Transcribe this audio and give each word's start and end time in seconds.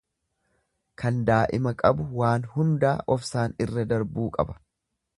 Kan 1.01 1.19
daa'ima 1.27 1.75
qabu 1.83 2.09
waan 2.23 2.49
hundaa 2.57 2.97
obsaan 3.19 3.57
irra 3.67 3.89
darbuu 3.95 4.31
qaba. 4.41 4.61